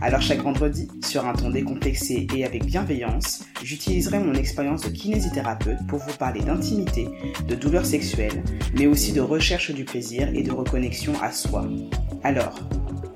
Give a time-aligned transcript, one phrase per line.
[0.00, 5.86] Alors chaque vendredi, sur un ton décomplexé et avec bienveillance, j'utiliserai mon expérience de kinésithérapeute
[5.88, 7.08] pour vous parler d'intimité,
[7.48, 8.44] de douleurs sexuelles,
[8.74, 11.68] mais aussi de recherche du plaisir et de reconnexion à soi.
[12.22, 12.60] Alors,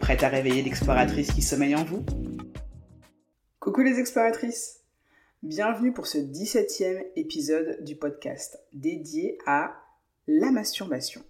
[0.00, 2.04] prête à réveiller l'exploratrice qui sommeille en vous?
[3.60, 4.80] Coucou les exploratrices
[5.42, 9.74] Bienvenue pour ce 17e épisode du podcast dédié à
[10.28, 11.22] la masturbation.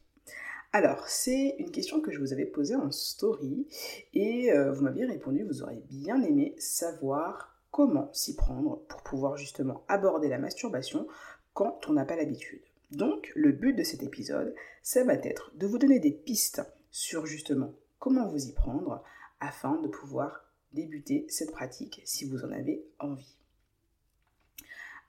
[0.74, 3.66] Alors, c'est une question que je vous avais posée en story
[4.14, 9.36] et euh, vous m'aviez répondu, vous auriez bien aimé savoir comment s'y prendre pour pouvoir
[9.36, 11.06] justement aborder la masturbation
[11.52, 12.62] quand on n'a pas l'habitude.
[12.90, 17.26] Donc, le but de cet épisode, ça va être de vous donner des pistes sur
[17.26, 19.04] justement comment vous y prendre
[19.40, 23.36] afin de pouvoir débuter cette pratique si vous en avez envie.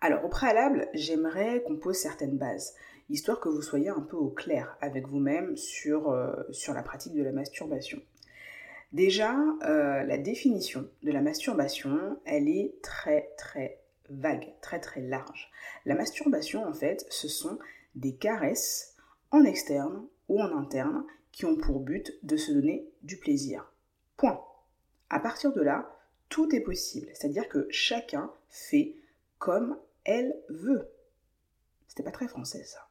[0.02, 2.76] Alors, au préalable, j'aimerais qu'on pose certaines bases
[3.10, 7.14] histoire que vous soyez un peu au clair avec vous-même sur, euh, sur la pratique
[7.14, 8.02] de la masturbation.
[8.92, 15.52] Déjà, euh, la définition de la masturbation, elle est très très vague, très très large.
[15.86, 17.58] La masturbation, en fait, ce sont
[17.96, 18.96] des caresses
[19.32, 23.72] en externe ou en interne qui ont pour but de se donner du plaisir.
[24.16, 24.40] Point.
[25.10, 25.92] À partir de là,
[26.30, 27.08] tout est possible.
[27.14, 28.96] C'est-à-dire que chacun fait
[29.40, 30.88] comme elle veut.
[31.88, 32.88] C'était pas très français ça.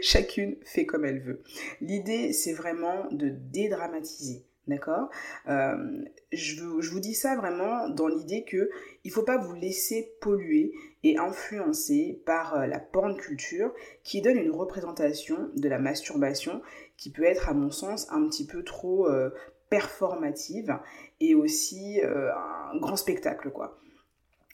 [0.00, 1.42] Chacune fait comme elle veut.
[1.80, 4.44] L'idée, c'est vraiment de dédramatiser.
[4.70, 5.08] D'accord?
[5.48, 8.70] Euh, je, vous dis ça vraiment dans l'idée que
[9.02, 13.72] il faut pas vous laisser polluer et influencer par euh, la porn culture
[14.04, 16.62] qui donne une représentation de la masturbation
[16.96, 19.30] qui peut être à mon sens un petit peu trop euh,
[19.70, 20.78] performative
[21.20, 23.80] et aussi un grand spectacle quoi.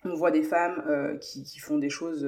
[0.04, 2.26] On voit des femmes qui, qui, font des choses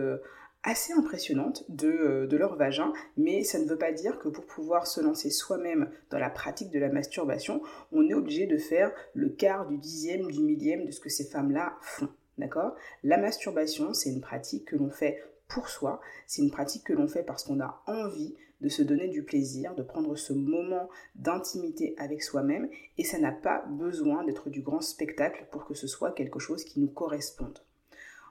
[0.62, 4.86] assez impressionnante euh, de, leur vagin, mais ça ne veut pas dire que pour pouvoir
[4.86, 9.28] se lancer soi-même dans la pratique de la masturbation, on est obligé de faire le
[9.28, 12.08] quart du dixième, du millième de ce que ces femmes-là font.
[12.38, 12.74] D'accord?
[13.02, 17.08] La masturbation, c'est une pratique que l'on fait pour soi, c'est une pratique que l'on
[17.08, 21.94] fait parce qu'on a envie de se donner du plaisir, de prendre ce moment d'intimité
[21.96, 26.12] avec soi-même, et ça n'a pas besoin d'être du grand spectacle pour que ce soit
[26.12, 27.58] quelque chose qui nous corresponde.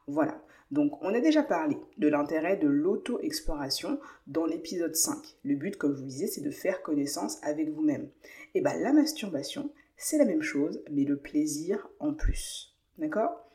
[0.05, 0.41] Voilà.
[0.71, 5.37] Donc on a déjà parlé de l'intérêt de l'auto-exploration dans l'épisode 5.
[5.43, 8.09] Le but, comme je vous disais, c'est de faire connaissance avec vous-même.
[8.53, 12.75] Et bien la masturbation, c'est la même chose, mais le plaisir en plus.
[12.97, 13.47] D'accord?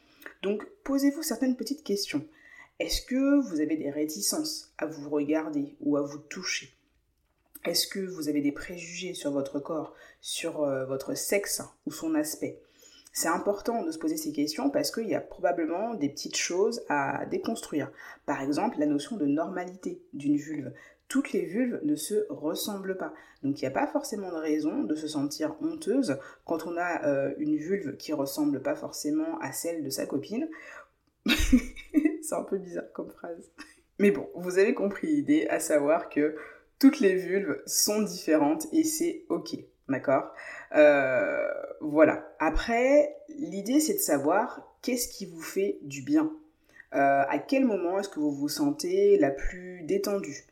[0.43, 2.27] Donc posez-vous certaines petites questions.
[2.78, 6.75] Est-ce que vous avez des réticences à vous regarder ou à vous toucher?
[7.65, 12.15] Est-ce que vous avez des préjugés sur votre corps, sur euh, votre sexe ou son
[12.17, 12.61] aspect?
[13.12, 16.83] C'est important de se poser ces questions parce qu'il y a probablement des petites choses
[16.89, 17.91] à déconstruire.
[18.27, 20.73] Par exemple, la notion de normalité d'une vulve.
[21.09, 23.12] Toutes les vulves ne se ressemblent pas.
[23.43, 27.06] Donc il n'y a pas forcément de raison de se sentir honteuse quand on a
[27.06, 30.49] euh, une vulve qui ressemble pas forcément à celle de sa copine.
[31.27, 33.50] C'est un peu bizarre comme phrase.
[33.99, 36.34] Mais bon, vous avez compris l'idée, à savoir que
[36.79, 39.56] toutes les vulves sont différentes et c'est ok.
[39.88, 40.32] D'accord?
[40.75, 41.48] Euh,
[41.81, 42.34] Voilà.
[42.38, 46.32] Après, l'idée, c'est de savoir qu'est-ce qui vous fait du bien?
[46.94, 50.44] Euh, à quel moment est-ce que vous vous sentez la plus détendue?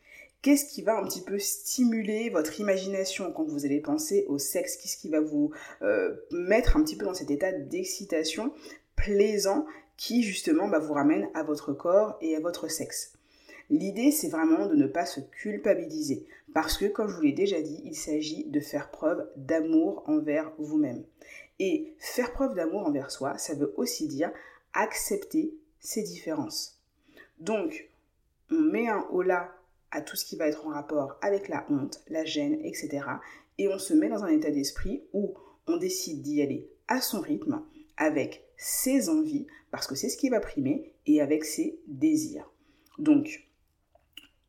[0.43, 4.77] Qu'est-ce qui va un petit peu stimuler votre imagination quand vous allez penser au sexe?
[4.79, 5.51] Qu'est-ce qui va vous
[5.83, 8.53] euh, mettre un petit peu dans cet état d'excitation
[8.97, 9.67] plaisant
[9.99, 13.13] qui justement bah, vous ramène à votre corps et à votre sexe?
[13.71, 17.63] L'idée, c'est vraiment de ne pas se culpabiliser, parce que, comme je vous l'ai déjà
[17.63, 21.05] dit, il s'agit de faire preuve d'amour envers vous-même.
[21.61, 24.33] Et faire preuve d'amour envers soi, ça veut aussi dire
[24.73, 26.81] accepter ses différences.
[27.39, 27.89] Donc,
[28.51, 29.55] on met un là
[29.93, 33.05] à tout ce qui va être en rapport avec la honte, la gêne, etc.
[33.59, 35.35] Et on se met dans un état d'esprit où
[35.67, 37.63] on décide d'y aller à son rythme,
[37.97, 42.51] avec ses envies, parce que c'est ce qui va primer, et avec ses désirs.
[42.99, 43.47] Donc,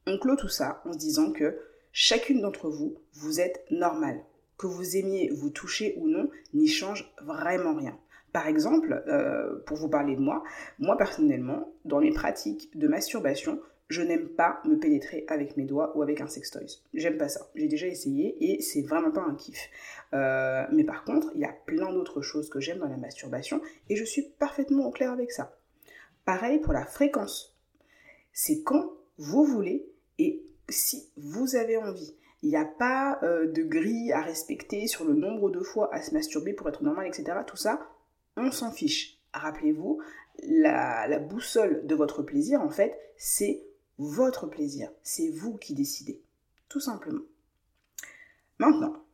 [0.08, 1.58] on clôt tout ça en se disant que
[1.92, 4.24] chacune d'entre vous, vous êtes normal.
[4.58, 7.98] Que vous aimiez vous toucher ou non n'y change vraiment rien.
[8.34, 10.44] Par exemple, euh, pour vous parler de moi,
[10.80, 13.60] moi personnellement, dans mes pratiques de masturbation,
[13.90, 16.66] je n'aime pas me pénétrer avec mes doigts ou avec un sextoy.
[16.94, 17.50] J'aime pas ça.
[17.56, 19.70] J'ai déjà essayé et c'est vraiment pas un kiff.
[20.14, 23.62] Euh, mais par contre, il y a plein d'autres choses que j'aime dans la masturbation
[23.90, 25.58] et je suis parfaitement au clair avec ça.
[26.24, 27.58] Pareil pour la fréquence.
[28.32, 29.88] C'est quand vous voulez
[30.18, 32.16] et si vous avez envie.
[32.42, 36.02] Il n'y a pas euh, de grille à respecter sur le nombre de fois à
[36.02, 37.38] se masturber pour être normal, etc.
[37.46, 37.88] Tout ça,
[38.36, 39.20] on s'en fiche.
[39.34, 40.02] Rappelez-vous,
[40.42, 43.64] la, boussole de votre plaisir, en fait, c'est
[44.00, 44.90] votre plaisir.
[45.04, 46.24] C'est vous qui décidez.
[46.68, 47.22] Tout simplement.
[48.58, 49.06] Maintenant,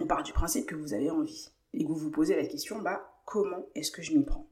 [0.00, 2.82] on part du principe que vous avez envie et que vous vous posez la question,
[2.82, 4.48] bah, comment est-ce que je m'y prends?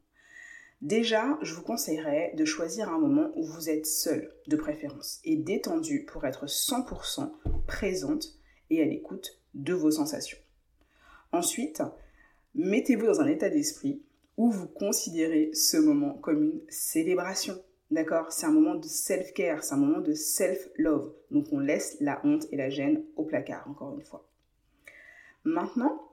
[0.82, 5.37] Déjà, je vous conseillerais de choisir un moment où vous êtes seul, de préférence, et
[5.37, 7.31] détendu pour être 100%
[7.67, 8.38] présente
[8.71, 10.38] et à l'écoute de vos sensations.
[11.32, 11.82] Ensuite,
[12.55, 14.03] mettez-vous dans un état d'esprit
[14.38, 17.62] où vous considérez ce moment comme une célébration.
[17.91, 18.32] D'accord?
[18.32, 21.12] C'est un moment de self-care, c'est un moment de self-love.
[21.31, 24.27] Donc on laisse la honte et la gêne au placard, encore une fois.
[25.44, 26.11] Maintenant,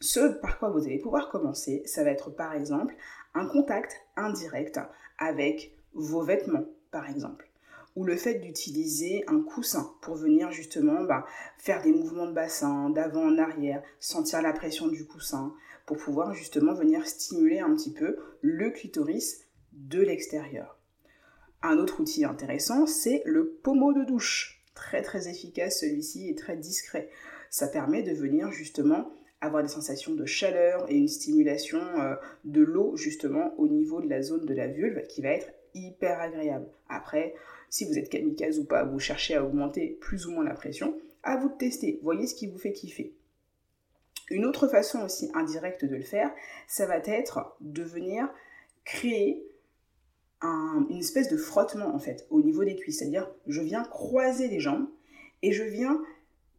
[0.00, 2.94] ce par quoi vous allez pouvoir commencer, ça va être par exemple
[3.34, 4.80] un contact indirect
[5.18, 7.48] avec vos vêtements, par exemple.
[7.94, 11.26] Ou le fait d'utiliser un coussin pour venir justement bah,
[11.58, 16.32] faire des mouvements de bassin, d'avant en arrière, sentir la pression du coussin, pour pouvoir
[16.32, 19.42] justement venir stimuler un petit peu le clitoris
[19.72, 20.78] de l'extérieur.
[21.62, 24.64] Un autre outil intéressant, c'est le pommeau de douche.
[24.74, 27.10] Très très efficace celui-ci et très discret.
[27.50, 29.12] Ça permet de venir justement
[29.42, 34.08] avoir des sensations de chaleur et une stimulation euh, de l'eau justement au niveau de
[34.08, 36.66] la zone de la vulve qui va être hyper agréable.
[36.88, 37.34] Après,
[37.68, 40.96] si vous êtes kamikaze ou pas, vous cherchez à augmenter plus ou moins la pression,
[41.24, 43.14] à vous de tester, voyez ce qui vous fait kiffer.
[44.30, 46.30] Une autre façon aussi indirecte de le faire,
[46.68, 48.28] ça va être de venir
[48.84, 49.44] créer
[50.42, 54.58] une espèce de frottement en fait au niveau des cuisses, c'est-à-dire je viens croiser les
[54.60, 54.88] jambes
[55.42, 56.00] et je viens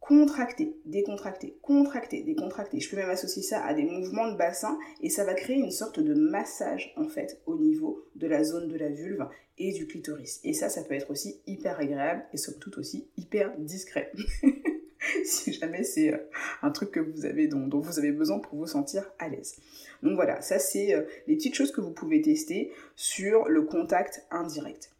[0.06, 2.78] contracter, décontracter, contracter, décontracter.
[2.78, 5.70] Je peux même associer ça à des mouvements de bassin et ça va créer une
[5.70, 9.86] sorte de massage en fait au niveau de la zone de la vulve et du
[9.86, 10.40] clitoris.
[10.44, 14.12] Et ça, ça peut être aussi hyper agréable et somme toute aussi hyper discret.
[15.24, 16.18] si jamais c'est euh,
[16.60, 19.56] un truc que vous avez dont, dont, vous avez besoin pour vous sentir à l'aise.
[20.02, 24.26] Donc voilà, ça c'est euh, les petites choses que vous pouvez tester sur le contact
[24.30, 24.92] indirect.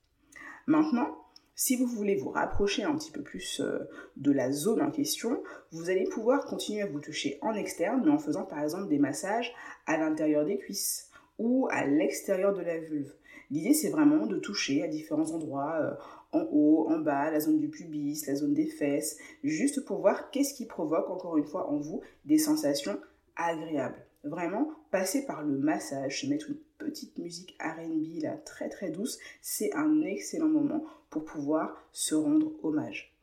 [0.66, 1.23] Maintenant,
[1.54, 3.78] si vous voulez vous rapprocher un petit peu plus euh,
[4.16, 8.10] de la zone en question, vous allez pouvoir continuer à vous toucher en externe, mais
[8.10, 9.54] en faisant par exemple des massages
[9.86, 13.14] à l'intérieur des cuisses ou à l'extérieur de la vulve.
[13.50, 15.94] L'idée c'est vraiment de toucher à différents endroits, euh,
[16.32, 20.30] en haut, en bas, la zone du pubis, la zone des fesses, juste pour voir
[20.30, 22.98] qu'est-ce qui provoque encore une fois en vous des sensations
[23.36, 24.04] agréables.
[24.24, 29.74] Vraiment, passer par le massage, mettre une petite musique RB là, très très douce, c'est
[29.74, 33.14] un excellent moment pour pouvoir se rendre hommage.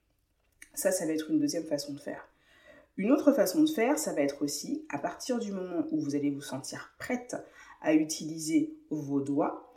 [0.75, 2.27] Ça, ça va être une deuxième façon de faire.
[2.97, 6.15] Une autre façon de faire, ça va être aussi, à partir du moment où vous
[6.15, 7.35] allez vous sentir prête
[7.81, 9.73] à utiliser vos doigts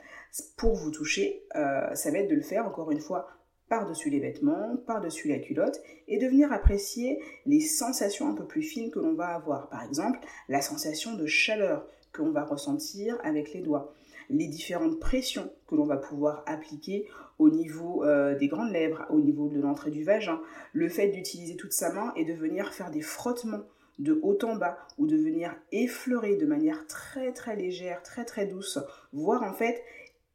[0.57, 3.29] pour vous toucher, euh, ça va être de le faire encore une fois
[3.69, 8.63] par-dessus les vêtements, par-dessus la culotte, et de venir apprécier les sensations un peu plus
[8.63, 9.69] fines que l'on va avoir.
[9.69, 10.19] Par exemple,
[10.49, 13.95] la sensation de chaleur que l'on va ressentir avec les doigts,
[14.31, 17.07] les différentes pressions que l'on va pouvoir appliquer
[17.39, 20.41] au niveau euh, des grandes lèvres, au niveau de l'entrée du vagin,
[20.73, 23.65] le fait d'utiliser toute sa main et de venir faire des frottements
[23.99, 28.47] de haut en bas ou de venir effleurer de manière très très légère, très très
[28.47, 28.79] douce,
[29.13, 29.83] voir en fait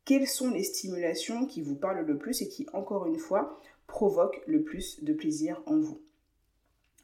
[0.09, 4.41] quelles sont les stimulations qui vous parlent le plus et qui, encore une fois, provoquent
[4.47, 6.01] le plus de plaisir en vous?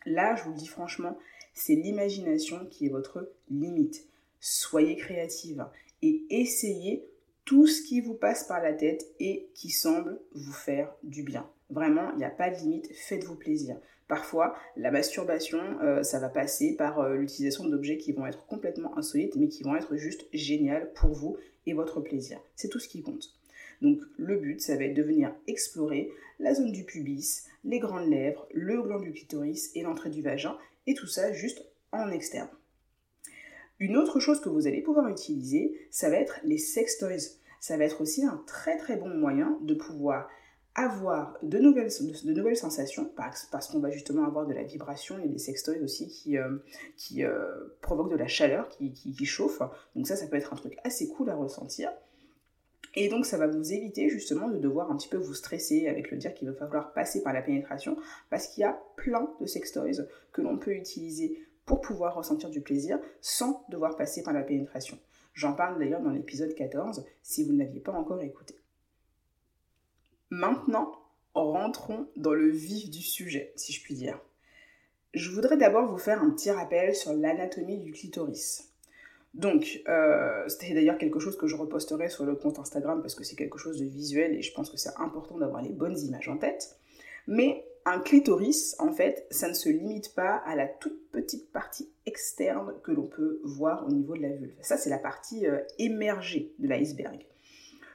[0.08, 1.16] Là, je vous le dis franchement,
[1.54, 4.08] c'est l'imagination qui est votre limite.
[4.40, 5.68] Soyez créative
[6.02, 7.06] et essayez
[7.44, 11.48] tout ce qui vous passe par la tête et qui semble vous faire du bien.
[11.70, 13.78] Vraiment, il n'y a pas de limite, faites-vous plaisir.
[14.08, 18.98] Parfois, la masturbation, euh, ça va passer par euh, l'utilisation d'objets qui vont être complètement
[18.98, 21.38] insolites, mais qui vont être juste génial pour vous
[21.74, 22.40] votre plaisir.
[22.56, 23.34] C'est tout ce qui compte.
[23.82, 28.10] Donc le but, ça va être de venir explorer la zone du pubis, les grandes
[28.10, 30.58] lèvres, le gland du clitoris et l'entrée du vagin,
[30.88, 32.50] et tout ça juste en externe.
[33.80, 37.36] Une autre chose que vous allez pouvoir utiliser, ça va être les sex toys.
[37.60, 40.30] Ça va être aussi un très très bon moyen de pouvoir
[40.76, 45.82] avoir de nouvelles, sensations, parce, qu'on va justement avoir de la vibration, et des sextoys
[45.82, 46.58] aussi qui, euh,
[47.20, 49.62] euh, provoquent de la chaleur, qui, qui, chauffe.
[49.96, 51.92] Donc ça, ça peut être un truc assez cool à ressentir.
[52.98, 56.12] Et donc ça va vous éviter justement de devoir un petit peu vous stresser avec
[56.12, 57.98] le dire qu'il va falloir passer par la pénétration,
[58.30, 62.62] parce qu'il y a plein de sextoys que l'on peut utiliser pour pouvoir ressentir du
[62.62, 64.98] plaisir sans devoir passer par la pénétration.
[65.34, 68.56] J'en parle d'ailleurs dans l'épisode 14 si vous ne l'aviez pas encore écouté.
[70.38, 70.92] Maintenant,
[71.34, 74.20] rentrons dans le vif du sujet, si je puis dire.
[75.14, 78.74] Je voudrais d'abord vous faire un petit rappel sur l'anatomie du clitoris.
[79.34, 83.24] Donc, euh, c'était d'ailleurs quelque chose que je reposterai sur le compte Instagram parce que
[83.24, 86.28] c'est quelque chose de visuel et je pense que c'est important d'avoir les bonnes images
[86.28, 86.76] en tête.
[87.28, 91.90] Mais un clitoris, en fait, ça ne se limite pas à la toute petite partie
[92.06, 94.58] externe que l'on peut voir au niveau de la vulve.
[94.60, 97.26] Ça, c'est la partie euh, émergée de l'iceberg.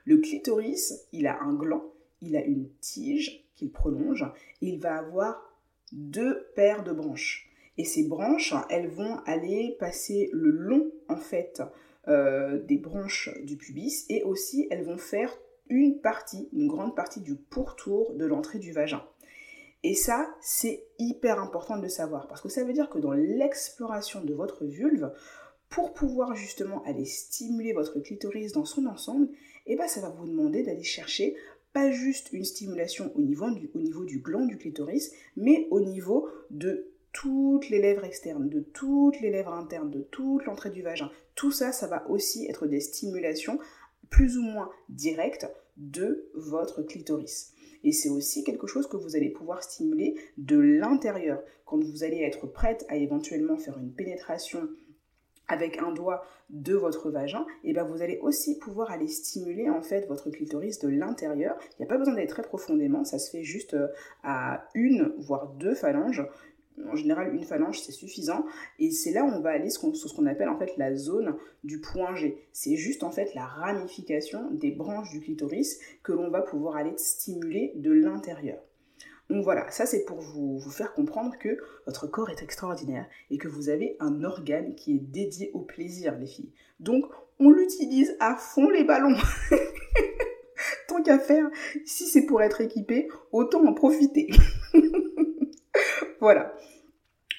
[0.07, 1.85] Le clitoris, il a un gland,
[2.23, 4.25] il a une tige qu'il prolonge,
[4.63, 5.43] et il va avoir
[5.93, 7.51] deux paires de branches.
[7.79, 11.63] Et ces branches, elles vont aller passer le long, en fait,
[12.09, 15.33] euh, des branches du pubis, et aussi elles vont faire
[15.69, 19.03] une partie, une grande partie du pourtour de l'entrée du vagin.
[19.83, 23.13] Et ça, c'est hyper important de le savoir, parce que ça veut dire que dans
[23.13, 25.13] l'exploration de votre vulve,
[25.71, 29.29] pour pouvoir justement aller stimuler votre clitoris dans son ensemble,
[29.67, 31.37] eh ben, ça va vous demander d'aller chercher
[31.73, 37.69] pas juste une stimulation au niveau, du, gland du clitoris, mais au niveau de toutes
[37.69, 41.11] les lèvres externes, de toutes les lèvres internes, de toute l'entrée du vagin.
[41.35, 43.59] Tout ça, ça va aussi être des stimulations
[44.11, 45.47] plus ou moins directes
[45.77, 47.53] de votre clitoris.
[47.83, 51.43] Et c'est aussi quelque chose que vous allez pouvoir stimuler de l'intérieur.
[51.65, 54.69] Quand vous allez être prête à éventuellement faire une pénétration
[55.53, 59.71] avec un doigt de votre vagin, et eh bien vous allez aussi pouvoir aller stimuler
[59.71, 61.57] en fait votre clitoris de l'intérieur.
[61.73, 63.89] Il n'y a pas besoin d'aller très profondément, ça se fait juste euh,
[64.23, 66.27] à une voire deux phalanges
[66.89, 68.45] en général, une phalange, c'est suffisant.
[68.79, 71.37] Et c'est là où on va aller sur ce qu'on appelle en fait la zone
[71.65, 72.39] du point G.
[72.53, 76.97] C'est juste en fait la ramification des branches du clitoris que l'on va pouvoir aller
[76.97, 78.59] stimuler de l'intérieur.
[79.31, 81.57] Donc voilà, ça c'est pour vous, faire comprendre que
[81.87, 86.19] votre corps est extraordinaire et que vous avez un organe qui est dédié au plaisir,
[86.19, 86.53] les filles.
[86.81, 87.05] Donc
[87.39, 89.17] on l'utilise à fond les ballons.
[90.89, 91.49] Tant qu'à faire,
[91.87, 94.29] si c'est pour être équipé, autant en profiter.
[96.21, 96.53] voilà.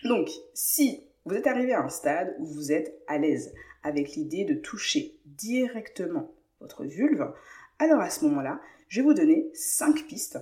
[0.05, 4.45] Donc, si vous êtes arrivé à un stade où vous êtes à l'aise avec l'idée
[4.45, 7.33] de toucher directement votre vulve,
[7.79, 10.39] alors à ce moment-là, je vais vous donner 5 pistes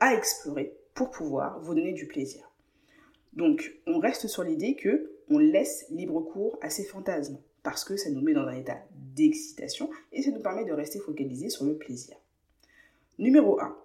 [0.00, 2.50] à explorer pour pouvoir vous donner du plaisir.
[3.32, 7.96] Donc, on reste sur l'idée que on laisse libre cours à ces fantasmes parce que
[7.96, 8.78] ça nous met dans un état
[9.14, 12.16] d'excitation et ça nous permet de rester focalisé sur le plaisir.
[13.18, 13.76] Numéro 1.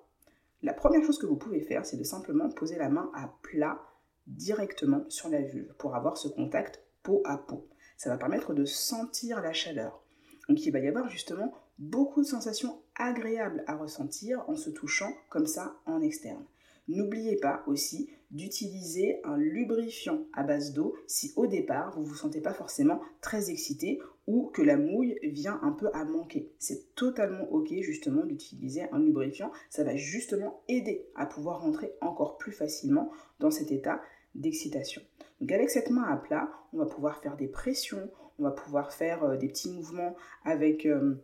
[0.64, 3.80] La première chose que vous pouvez faire, c'est de simplement poser la main à plat
[4.26, 7.68] directement sur la vulve pour avoir ce contact peau à peau.
[7.98, 10.02] Ça va permettre de sentir la chaleur.
[10.50, 15.14] Donc il va y avoir justement beaucoup de sensations agréables à ressentir en se touchant
[15.30, 16.44] comme ça en externe.
[16.88, 22.16] N'oubliez pas aussi d'utiliser un lubrifiant à base d'eau si au départ vous ne vous
[22.16, 26.52] sentez pas forcément très excité ou que la mouille vient un peu à manquer.
[26.60, 29.52] C'est totalement ok justement d'utiliser un lubrifiant.
[29.70, 34.02] Ça va justement aider à pouvoir rentrer encore plus facilement dans cet état
[34.36, 35.02] d'excitation.
[35.40, 38.94] Donc avec cette main à plat, on va pouvoir faire des pressions, on va pouvoir
[38.94, 41.16] faire euh, des petits mouvements avec euh,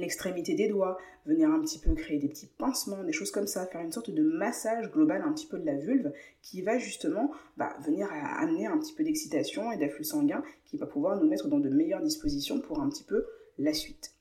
[0.00, 3.66] l'extrémité des doigts, venir un petit peu créer des petits pincements, des choses comme ça,
[3.66, 7.30] faire une sorte de massage global un petit peu de la vulve qui va justement
[7.56, 11.48] bah, venir amener un petit peu d'excitation et d'afflux sanguin qui va pouvoir nous mettre
[11.48, 13.26] dans de meilleures dispositions pour un petit peu
[13.58, 14.14] la suite.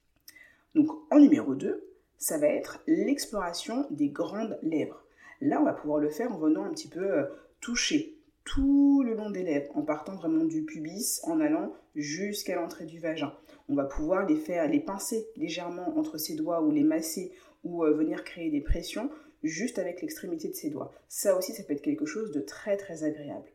[0.76, 1.84] Donc en numéro 2,
[2.18, 5.04] ça va être l'exploration des grandes lèvres.
[5.42, 7.24] Là, on va pouvoir le faire en venant un petit peu euh,
[7.62, 8.19] toucher
[8.50, 13.00] tout le long des lèvres, en partant vraiment du pubis, en allant jusqu'à l'entrée du
[13.00, 13.32] vagin.
[13.70, 17.32] On va pouvoir les faire, les pincer légèrement entre ses doigts ou les masser
[17.64, 19.12] ou euh, venir créer des pressions
[19.44, 20.92] juste avec l'extrémité de ses doigts.
[21.08, 23.52] Ça aussi, ça peut être quelque chose de très très agréable.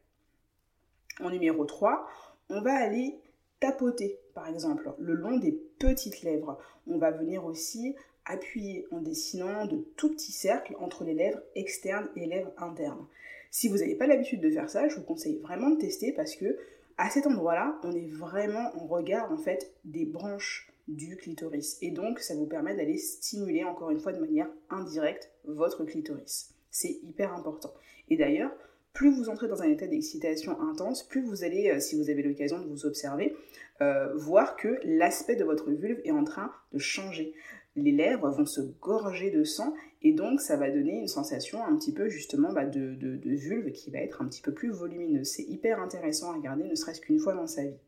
[1.21, 2.07] En numéro 3,
[2.51, 3.19] on va aller
[3.59, 6.57] tapoter, par exemple, le long des petites lèvres.
[6.87, 12.09] On va venir aussi appuyer en dessinant de tout petits cercles entre les lèvres externes
[12.17, 13.07] et les lèvres internes.
[13.51, 16.35] Si vous n'avez pas l'habitude de faire ça, je vous conseille vraiment de tester parce
[16.35, 16.57] que
[16.97, 21.79] à cet endroit-là, on est vraiment en regard en fait des branches du clitoris.
[21.83, 26.51] Et donc, ça vous permet d'aller stimuler encore une fois de manière indirecte votre clitoris.
[26.71, 27.73] C'est hyper important.
[28.11, 28.53] Et d'ailleurs,
[28.93, 32.23] plus vous entrez dans un état d'excitation intense, plus vous allez, euh, si vous avez
[32.23, 33.35] l'occasion de vous observer,
[33.81, 37.35] euh, voir que l'aspect de votre vulve est en train de changer
[37.77, 41.77] les lèvres vont se gorger de sang et donc ça va donner une sensation un
[41.77, 45.29] petit peu justement bah, de, vulve qui va être un petit peu plus volumineuse.
[45.29, 47.79] C'est hyper intéressant à regarder ne serait-ce qu'une fois dans sa vie.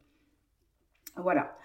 [1.16, 1.57] Voilà.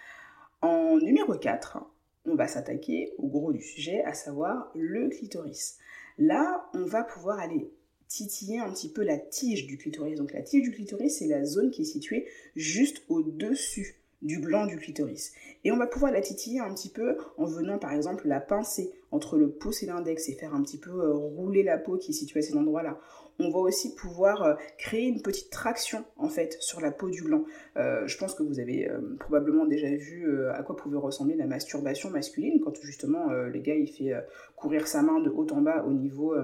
[0.62, 1.80] En numéro 4,
[2.26, 5.78] on va s'attaquer au gros du sujet, à savoir le clitoris.
[6.20, 7.72] Là, on va pouvoir aller
[8.08, 10.18] titiller un petit peu la tige du clitoris.
[10.18, 14.66] Donc la tige du clitoris, c'est la zone qui est située juste au-dessus du gland
[14.66, 15.34] du clitoris.
[15.64, 18.92] Et on va pouvoir la titiller un petit peu en venant par exemple la pincer
[19.12, 22.12] entre le pouce et l'index et faire un petit peu euh, rouler la peau qui
[22.12, 23.00] est située à cet endroit-là.
[23.40, 27.24] On va aussi pouvoir euh, créer une petite traction en fait sur la peau du
[27.24, 27.44] gland.
[27.78, 32.10] Euh, je pense que vous avez probablement déjà vu à quoi pouvait ressembler la masturbation
[32.10, 34.14] masculine quand justement le gars il fait
[34.56, 36.36] courir sa main de haut en bas au niveau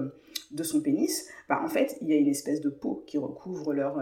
[0.50, 1.28] de son pénis.
[1.48, 3.98] Bah, en fait il y a une espèce de peau qui recouvre leur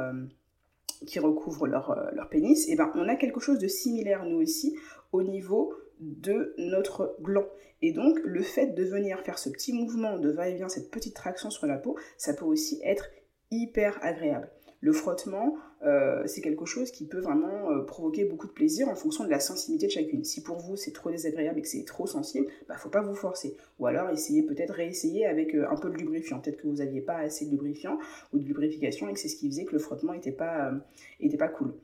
[1.06, 4.42] qui recouvrent leur, euh, pénis, et eh ben on a quelque chose de similaire nous
[4.42, 4.76] aussi
[5.12, 7.46] au niveau de notre gland.
[7.82, 11.50] Et donc le fait de venir faire ce petit mouvement de va-et-vient, cette petite traction
[11.50, 13.08] sur la peau, ça peut aussi être
[13.50, 14.50] hyper agréable.
[14.80, 18.95] Le frottement, euh, c'est quelque chose qui peut vraiment euh, provoquer beaucoup de plaisir en
[18.95, 20.25] fonction de la sensibilité de chacune.
[20.25, 23.14] Si pour vous c'est trop désagréable et que c'est trop sensible, bah faut pas vous
[23.14, 23.56] forcer.
[23.78, 26.40] Ou alors essayez peut-être réessayer avec euh, un peu de lubrifiant.
[26.40, 27.99] Peut-être que vous n'aviez pas assez de lubrifiant
[28.33, 30.73] ou de lubrification et que c'est ce qui faisait que le frottement n'était pas,
[31.21, 31.75] était pas cool.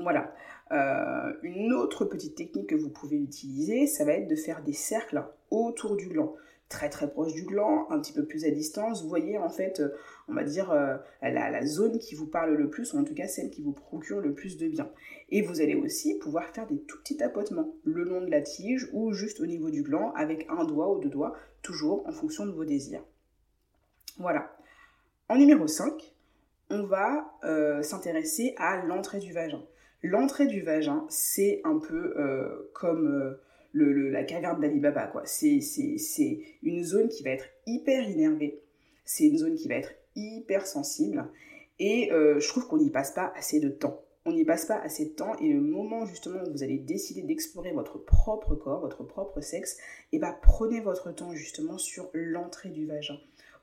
[0.00, 0.34] Voilà.
[1.42, 5.22] une autre petite technique que vous pouvez utiliser, ça va être de faire des cercles
[5.50, 6.34] autour du gland
[6.68, 9.80] très très proche du gland, un petit peu plus à distance, vous voyez en fait,
[9.80, 9.90] euh,
[10.28, 13.28] on va dire, euh, la, zone qui vous parle le plus, ou en tout cas
[13.28, 14.90] celle qui vous procure le plus de bien.
[15.30, 18.88] Et vous allez aussi pouvoir faire des tout petits tapotements le long de la tige
[18.92, 22.46] ou juste au niveau du gland avec un doigt ou deux doigts, toujours en fonction
[22.46, 23.04] de vos désirs.
[24.18, 24.56] Voilà.
[25.28, 26.14] En numéro 5,
[26.70, 29.62] on va euh, s'intéresser à l'entrée du vagin.
[30.02, 32.14] L'entrée du vagin, c'est un peu
[32.74, 33.38] comme
[33.74, 35.22] la caverne d'Alibaba, quoi.
[35.24, 35.60] C'est
[36.62, 38.62] une zone qui va être hyper énervée,
[39.04, 41.28] c'est une zone qui va être hyper sensible,
[41.78, 44.00] et euh, je trouve qu'on n'y passe pas assez de temps.
[44.26, 47.22] On n'y passe pas assez de temps, et le moment justement où vous allez décider
[47.22, 49.76] d'explorer votre propre corps, votre propre sexe,
[50.12, 53.18] et eh ben prenez votre temps justement sur l'entrée du vagin.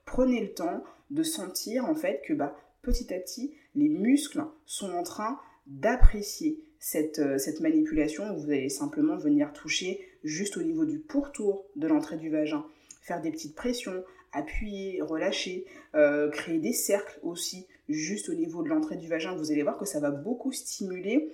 [0.05, 4.91] Prenez le temps de sentir en fait que bah, petit à petit, les muscles sont
[4.91, 6.63] en train d'apprécier
[6.95, 12.17] euh, cette, manipulation vous allez simplement venir toucher juste au niveau du pourtour de l'entrée
[12.17, 12.65] du vagin,
[13.01, 18.69] faire des petites pressions, appuyer, relâcher, euh, créer des cercles aussi juste au niveau de
[18.69, 19.35] l'entrée du vagin.
[19.35, 21.29] Vous allez voir que ça va beaucoup stimuler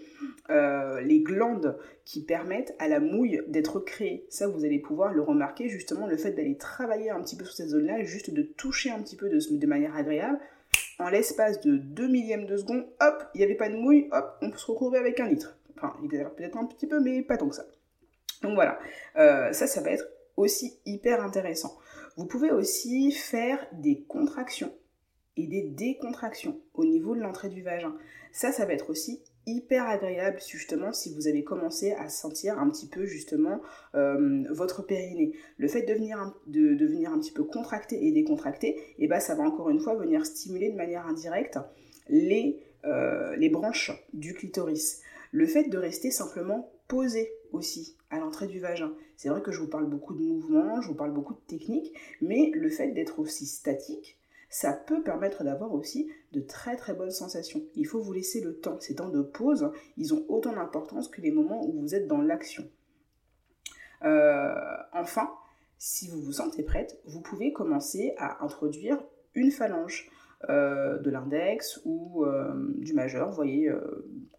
[0.50, 4.26] euh, les glandes qui permettent à la mouille d'être créée.
[4.30, 7.54] Ça, vous allez pouvoir le remarquer justement, le fait d'aller travailler un petit peu sur
[7.54, 10.40] cette zone-là, juste de toucher un petit peu de manière agréable,
[11.00, 14.38] en l'espace de 2 millièmes de seconde, hop, il n'y avait pas de mouille, hop,
[14.42, 15.58] on peut se retrouver avec un litre.
[15.76, 17.66] Enfin, il exagère peut-être un petit peu, mais pas tant que ça.
[18.42, 18.80] Donc voilà,
[19.18, 21.78] euh, ça, ça va être aussi hyper intéressant.
[22.16, 24.74] Vous pouvez aussi faire des contractions
[25.36, 27.96] et des décontractions au niveau de l'entrée du vagin.
[28.32, 32.70] Ça, ça va être aussi hyper agréable justement si vous avez commencé à sentir un
[32.70, 33.62] petit peu justement
[33.96, 35.34] euh, votre périnée.
[35.58, 39.44] Le fait de venir, un petit peu contracter et décontracter, et eh ben ça va
[39.44, 41.58] encore une fois venir stimuler de manière indirecte
[42.10, 45.02] les, euh, les branches du clitoris.
[45.32, 48.94] Le fait de rester simplement posé aussi à l'entrée du vagin.
[49.16, 51.94] C'est vrai que je vous parle beaucoup de mouvements, je vous parle beaucoup de techniques,
[52.22, 54.17] mais le fait d'être aussi statique,
[54.50, 57.62] ça peut permettre d'avoir aussi de très très bonnes sensations.
[57.76, 58.80] Il faut vous laisser le temps.
[58.80, 62.22] Ces temps de pause, ils ont autant d'importance que les moments où vous êtes dans
[62.22, 62.68] l'action.
[64.04, 64.54] Euh,
[64.94, 65.30] enfin,
[65.78, 70.10] si vous vous sentez prête, vous pouvez commencer à introduire une phalange
[70.50, 73.32] euh, de l'index ou euh, du majeur.
[73.32, 73.72] Voyez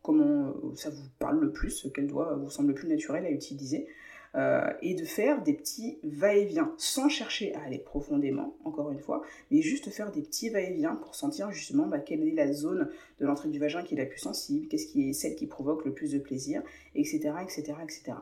[0.02, 3.88] comment ça vous parle le plus, quel doigt vous semble le plus naturel à utiliser.
[4.34, 9.22] Euh, et de faire des petits va-et-vient sans chercher à aller profondément, encore une fois,
[9.50, 13.26] mais juste faire des petits va-et-vient pour sentir justement bah, quelle est la zone de
[13.26, 15.94] l'entrée du vagin qui est la plus sensible, qu'est-ce qui est celle qui provoque le
[15.94, 16.62] plus de plaisir,
[16.94, 17.32] etc.
[17.42, 18.12] etc., etc.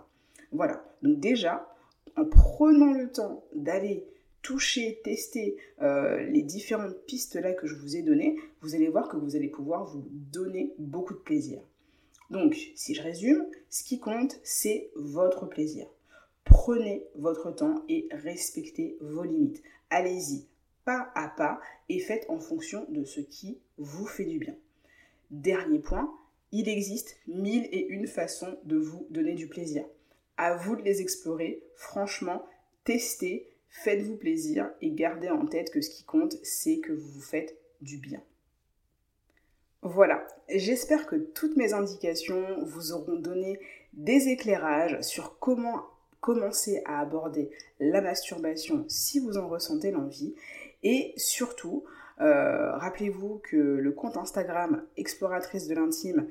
[0.53, 1.75] Voilà, donc déjà,
[2.17, 4.07] en prenant le temps d'aller
[4.43, 9.09] toucher, tester euh, les différentes pistes là que je vous ai données, vous allez voir
[9.09, 11.61] que vous allez pouvoir vous donner beaucoup de plaisir.
[12.31, 15.89] Donc, si je résume, ce qui compte, c'est votre plaisir.
[16.47, 19.63] Prenez votre temps et respectez vos limites.
[19.91, 20.47] Allez-y
[20.87, 24.55] pas à pas et faites en fonction de ce qui vous fait du bien.
[25.31, 26.17] Dernier point,
[26.53, 29.85] il existe mille et une façons de vous donner du plaisir.
[30.37, 31.63] À vous de les explorer.
[31.75, 32.47] Franchement,
[32.85, 37.21] testez, faites-vous plaisir et gardez en tête que ce qui compte, c'est que vous vous
[37.21, 38.23] faites du bien.
[39.83, 43.59] Voilà, j'espère que toutes mes indications vous auront donné
[43.93, 45.85] des éclairages sur comment
[46.27, 50.35] commencer à aborder la masturbation si vous en ressentez l'envie.
[50.83, 51.85] Et surtout,
[52.21, 56.27] euh, rappelez-vous que le compte Instagram Exploratrice de l'intime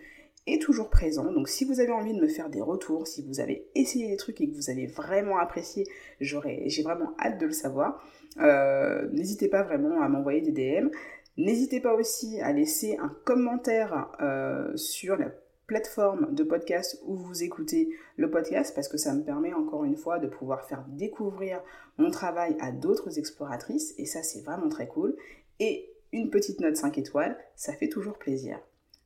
[0.48, 1.32] est toujours présent.
[1.32, 4.18] Donc si vous avez envie de me faire des retours, si vous avez essayé des
[4.18, 5.86] trucs et que vous avez vraiment apprécié,
[6.20, 8.06] j'ai vraiment hâte de le savoir.
[8.42, 10.90] Euh, n'hésitez pas vraiment à m'envoyer des DM.
[11.38, 15.32] N'hésitez pas aussi à laisser un commentaire euh, sur la
[15.67, 19.95] plateforme de podcast où vous écoutez le podcast parce que ça me permet encore une
[19.95, 21.62] fois de pouvoir faire découvrir
[21.97, 25.15] mon travail à d'autres exploratrices et ça c'est vraiment très cool.
[25.60, 28.60] Et une petite note 5 étoiles, ça fait toujours plaisir.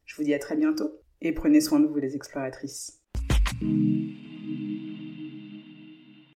[0.05, 0.91] Je vous dis à très bientôt
[1.21, 3.01] et prenez soin de vous les exploratrices.